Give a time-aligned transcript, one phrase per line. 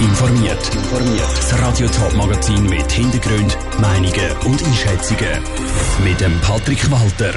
[0.00, 0.70] informiert.
[1.36, 5.42] Das Radio Top Magazin mit Hintergrund, Meinungen und Einschätzungen
[6.02, 7.34] mit dem Patrick Walter.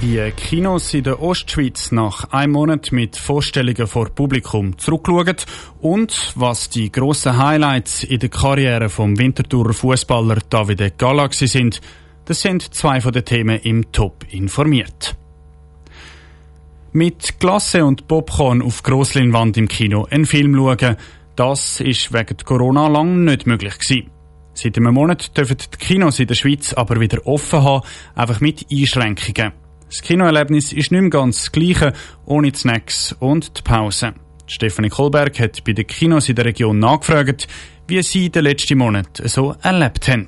[0.00, 5.36] Wie Kinos in der Ostschweiz nach einem Monat mit Vorstellungen vor Publikum zurückschauen
[5.80, 11.80] und was die grossen Highlights in der Karriere vom Winterthurer Fußballer Davide Galaxy sind,
[12.26, 15.16] das sind zwei von den Themen im Top informiert.
[16.92, 20.96] Mit Glasse und Popcorn auf Grossleinwand im Kino einen Film schauen,
[21.36, 24.10] das ist wegen Corona lang nicht möglich gewesen.
[24.54, 27.84] Seit einem Monat dürfen die Kinos in der Schweiz aber wieder offen haben,
[28.14, 29.52] einfach mit Einschränkungen.
[29.88, 31.92] Das Kinoerlebnis ist nicht mehr ganz das gleiche,
[32.24, 34.14] ohne die Snacks und die Pause.
[34.46, 37.48] Stefanie Kohlberg hat bei den Kinos in der Region nachgefragt,
[37.88, 40.26] wie sie den letzten Monat so erlebt haben.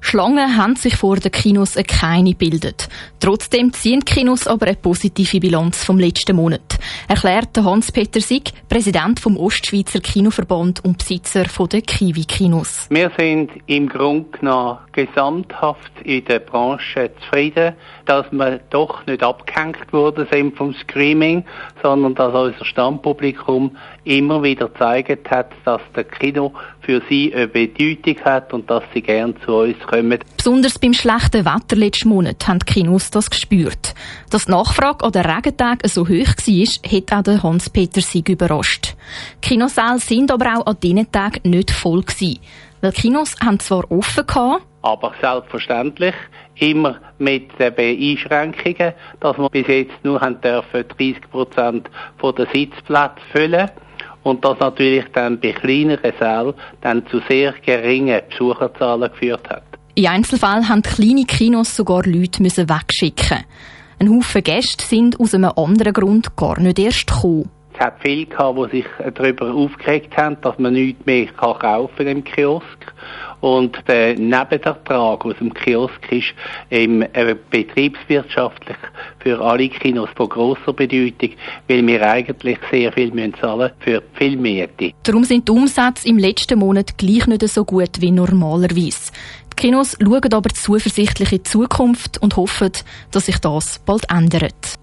[0.00, 2.88] Schlangen haben sich vor den Kinos keine gebildet.
[3.18, 6.78] Trotzdem ziehen die Kinos aber eine positive Bilanz vom letzten Monat,
[7.08, 12.86] erklärt Hans-Peter Sieg, Präsident vom Ostschweizer Kinoverband und Besitzer der Kiwi-Kinos.
[12.90, 17.74] Wir sind im Grunde genommen gesamthaft in der Branche zufrieden,
[18.04, 21.44] dass wir doch nicht abgehängt worden sind vom Screaming,
[21.82, 26.52] sondern dass unser Stammpublikum immer wieder gezeigt hat, dass der Kino
[26.86, 30.20] für sie eine Bedeutung hat und dass sie gern zu uns kommen.
[30.36, 33.94] Besonders beim schlechten Wetter letzten Monat haben die Kinos das gespürt.
[34.30, 38.94] Dass die Nachfrage an den Regentagen so hoch war, hat auch Hans-Peter Sieg überrascht.
[39.42, 42.38] Kinosäle sind aber auch an diesen Tagen nicht voll gewesen.
[42.80, 46.14] Weil Kinos haben zwar offen gehabt, aber selbstverständlich
[46.58, 51.90] immer mit den Einschränkungen, dass wir bis jetzt nur haben dürfen 30 Prozent
[52.22, 53.70] der Sitzplätze füllen
[54.26, 59.62] und das natürlich dann bei kleineren Sälen dann zu sehr geringen Besucherzahlen geführt hat.
[59.94, 63.44] In Einzelfällen haben kleine Kinos sogar Leute müssen wegschicken.
[64.00, 67.50] Ein Haufen Gäste sind aus einem anderen Grund gar nicht erst gekommen.
[67.72, 72.24] Es hat viele gehabt, die sich darüber aufgeregt haben, dass man nichts mehr kaufen im
[72.24, 72.94] Kiosk.
[73.46, 76.34] Und der Nebenertrag aus dem Kiosk ist
[76.68, 78.76] im, äh, betriebswirtschaftlich
[79.20, 81.30] für alle Kinos von grosser Bedeutung,
[81.68, 84.90] weil wir eigentlich sehr viel müssen zahlen für die Filmmiete.
[85.04, 89.12] Darum sind die Umsätze im letzten Monat gleich nicht so gut wie normalerweise.
[89.52, 92.72] Die Kinos schauen aber zuversichtlich in die Zukunft und hoffen,
[93.12, 94.74] dass sich das bald ändert.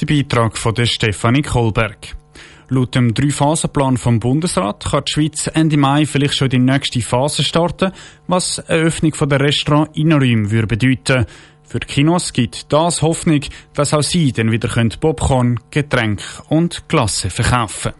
[0.00, 2.21] Der Beitrag von der Stefanie Kohlberg.
[2.72, 7.44] Laut dem Drei-Phasen-Plan vom Bundesrat kann die Schweiz Ende Mai vielleicht schon die nächste Phase
[7.44, 7.92] starten,
[8.28, 11.26] was eine Öffnung der Restaurant Innenräume würde bedeuten.
[11.64, 13.40] Für die Kinos gibt das Hoffnung,
[13.74, 17.92] dass auch sie dann wieder Popcorn, Getränke und Glasse verkaufen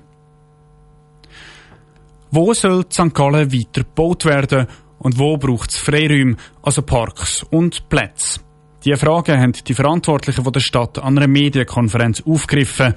[2.31, 3.13] Wo soll St.
[3.13, 4.69] Gallen weiter gebaut werden
[5.01, 8.41] und wo braucht es Freiräume, also Parks und Plätze?
[8.85, 12.95] Diese Fragen haben die Verantwortlichen der Stadt an einer Medienkonferenz aufgegriffen.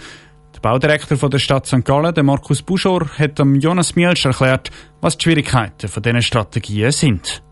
[0.66, 1.86] Der Baudirektor von der Stadt St.
[1.86, 6.92] Gallen, der Markus Buschor, hat dem Jonas Mielsch erklärt, was die Schwierigkeiten von diesen Strategien
[6.92, 7.44] sind.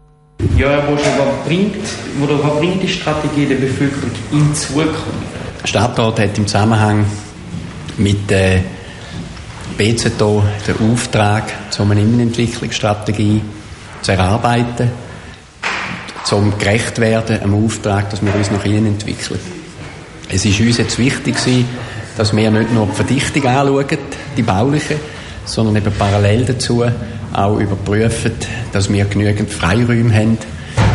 [0.57, 5.03] Ja, Herr Buschor, was bringt, was bringt die Strategie der Bevölkerung in Zukunft?
[5.61, 7.05] Der Stadtrat hat im Zusammenhang
[7.97, 8.63] mit der
[9.77, 13.41] BZO den Auftrag zu einer Innenentwicklungsstrategie
[14.01, 14.89] zu erarbeiten,
[16.23, 19.39] zum gerecht werden am Auftrag, dass wir uns nach innen entwickeln.
[20.29, 21.67] Es ist uns jetzt wichtig gewesen,
[22.17, 23.97] dass wir nicht nur die Verdichtung anschauen,
[24.37, 24.95] die bauliche,
[25.45, 26.83] sondern eben parallel dazu
[27.33, 28.31] auch überprüfen,
[28.71, 30.37] dass wir genügend Freiräume haben,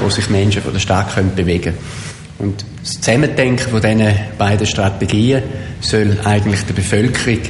[0.03, 1.79] wo sich Menschen von der Stadt können bewegen können.
[2.39, 5.43] Und das Zusammendenken von diesen beiden Strategien
[5.81, 7.41] soll eigentlich der Bevölkerung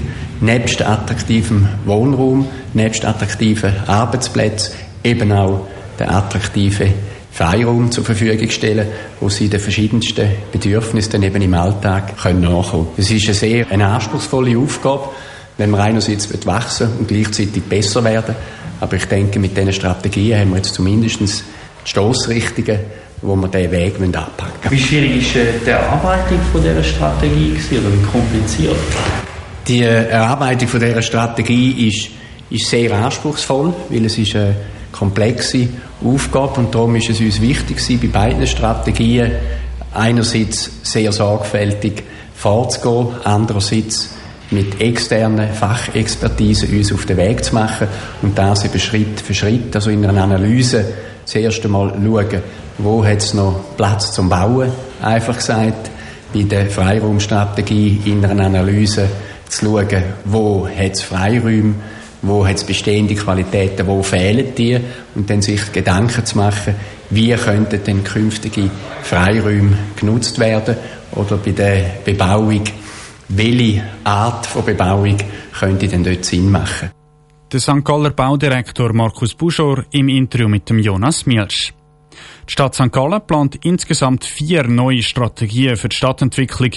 [0.41, 4.75] nebst attraktivem Wohnraum, nebst attraktiven Arbeitsplätzen
[5.05, 5.67] eben auch
[5.99, 6.95] den attraktiven
[7.39, 8.89] Freiraum zur Verfügung stellen,
[9.21, 12.89] wo sie den verschiedensten Bedürfnissen eben im Alltag können nachkommen.
[12.97, 15.11] Es ist eine sehr eine anspruchsvolle Aufgabe,
[15.57, 18.35] wenn man einerseits wachsen und gleichzeitig besser werden.
[18.81, 21.29] Aber ich denke, mit diesen Strategien haben wir jetzt zumindest die
[21.85, 22.81] Stossrichtungen,
[23.23, 24.35] wo wir diesen Weg anpacken
[24.65, 24.73] müssen.
[24.73, 28.77] Wie schwierig war die Erarbeitung von dieser Strategie oder wie kompliziert?
[29.69, 32.11] Die Erarbeitung von dieser Strategie ist,
[32.51, 34.57] ist sehr anspruchsvoll, weil es ist eine
[34.99, 35.69] komplexe
[36.05, 39.31] Aufgabe und darum ist es uns wichtig bei beiden Strategien
[39.95, 42.03] einerseits sehr sorgfältig
[42.35, 44.11] vorzugehen, andererseits
[44.51, 47.87] mit externen Fachexpertise uns auf den Weg zu machen
[48.23, 50.85] und das eben Schritt für Schritt, also in einer Analyse
[51.25, 52.43] zuerst einmal schauen,
[52.79, 54.71] wo hat es noch Platz zum Bauen,
[55.03, 55.91] einfach gesagt,
[56.35, 59.09] bei der Freiraumstrategie in einer Analyse
[59.49, 61.75] zu schauen, wo hat es Freiräume,
[62.23, 64.79] wo hat es bestehende Qualitäten, wo fehlen die
[65.15, 66.75] und dann sich Gedanken zu machen,
[67.11, 68.71] wie könnten denn künftige
[69.03, 70.77] Freiräume genutzt werden
[71.13, 72.65] oder bei der Bebauung,
[73.29, 75.17] welche Art von Bebauung
[75.59, 76.91] könnte denn dort Sinn machen.
[77.51, 77.83] Der St.
[77.83, 81.73] Galler Baudirektor Markus Buschor im Interview mit dem Jonas Mielsch.
[82.49, 82.93] Die Stadt St.
[82.93, 86.71] Gallen plant insgesamt vier neue Strategien für die Stadtentwicklung.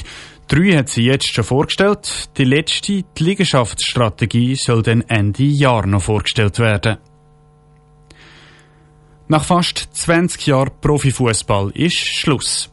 [0.52, 2.30] Drei hat sie jetzt schon vorgestellt.
[2.38, 6.98] Die letzte, die Liegenschaftsstrategie, soll dann Ende Jahr noch vorgestellt werden.
[9.30, 12.70] Nach fast 20 Jahren Profifußball ist Schluss.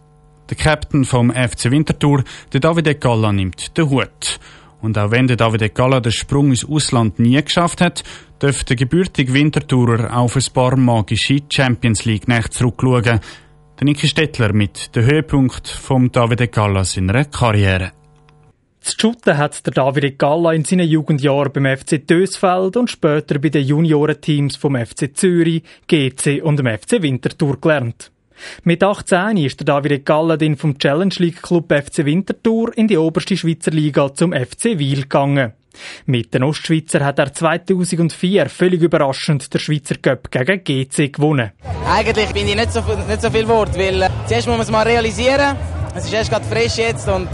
[0.50, 4.40] Der Captain vom FC Winterthur, der David Galla, nimmt den Hut.
[4.82, 8.02] Und auch wenn der David Galla den Sprung ins Ausland nie geschafft hat,
[8.42, 13.20] dürfte der gebürtige Winterthurer auf ein paar magische Champions League Nächte zurückschauen.
[13.78, 17.92] Der Niki Stettler mit dem Höhepunkt vom David Galla seiner Karriere.
[18.82, 23.50] Das Shooten hat der David Galla in seinen Jugendjahren beim FC Dösfeld und später bei
[23.50, 28.10] den Juniorenteams vom FC Zürich, GC und dem FC Winterthur gelernt.
[28.64, 32.96] Mit 18 ist der David Galla dann vom Challenge League Club FC Winterthur in die
[32.96, 35.52] oberste Schweizer Liga zum FC Wiel gegangen.
[36.06, 41.52] Mit den Ostschweizer hat er 2004 völlig überraschend der Schweizer Cup gegen GC gewonnen.
[41.88, 44.70] Eigentlich bin ich nicht so, nicht so viel Wort, weil äh, zuerst muss man es
[44.70, 45.56] mal realisieren.
[45.94, 47.28] Es ist erst gerade frisch jetzt und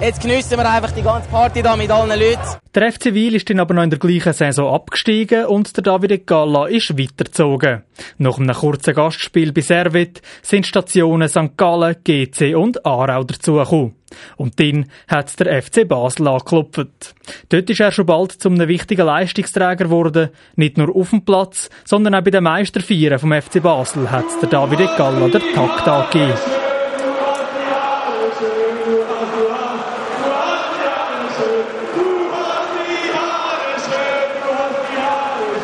[0.00, 2.58] Jetzt geniessen wir einfach die ganze Party da mit allen Leuten.
[2.74, 6.18] Der FC Wiel ist dann aber noch in der gleichen Saison abgestiegen und der Davide
[6.20, 7.82] Galla ist weitergezogen.
[8.16, 11.54] Nach einem kurzen Gastspiel bei Servet sind Stationen St.
[11.54, 13.94] Gallen, GC und Aarau dazugekommen.
[14.36, 17.14] Und dann hat der FC Basel angeklopft.
[17.48, 20.30] Dort ist er schon bald zum einem wichtigen Leistungsträger geworden.
[20.56, 24.48] Nicht nur auf dem Platz, sondern auch bei den Meisterfeiern vom FC Basel hat der
[24.48, 26.59] Davide Galla der Takt angegeben.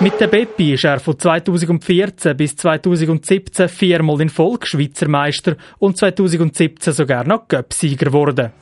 [0.07, 5.97] Mit der Beppi ist er von 2014 bis 2017 viermal in Folge Schweizer Meister und
[5.97, 8.53] 2017 sogar noch Göpsieger geworden.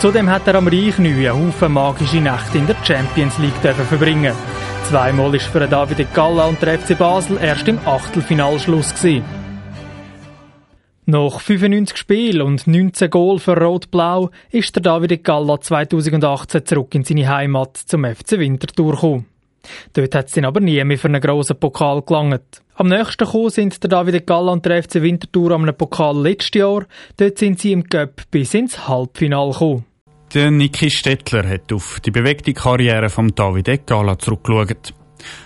[0.00, 4.34] Zudem hat er am Reichneu einen Haufen magische Nächte in der Champions League verbringen
[4.88, 9.41] Zweimal ist für David Galla und der FC Basel erst im Achtelfinalschluss gewesen.
[11.04, 17.02] Nach 95 Spielen und 19 Goal für Rot-Blau ist der David Galla 2018 zurück in
[17.02, 19.26] seine Heimat zum FC Winterthur gekommen.
[19.94, 22.62] Dort hat es dann aber nie mehr für einen grossen Pokal gelangt.
[22.76, 26.86] Am nächsten gekommen sind der David Galla und der FC Winterthur am Pokal letztes Jahr.
[27.16, 29.84] Dort sind sie im Cup bis ins Halbfinale gekommen.
[30.34, 34.94] Der Niki Stettler hat auf die bewegte Karriere von David Galla zurückgeschaut.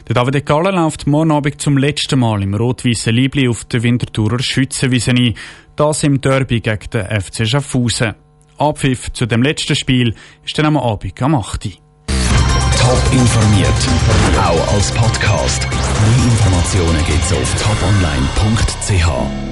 [0.09, 4.39] Der David Galla läuft morgen Abend zum letzten Mal im rot-weißen Liebli auf der Winterthurer
[4.39, 5.35] Schützenwiese ein.
[5.77, 8.15] Das im Derby gegen den FC Schaffhausen.
[8.59, 10.15] Abpfiff zu dem letzten Spiel
[10.45, 11.65] ist dann am Abend am 8.
[11.65, 13.89] Top informiert,
[14.39, 15.69] auch als Podcast.
[15.69, 19.46] Mehr Informationen gibt's auf toponline.ch.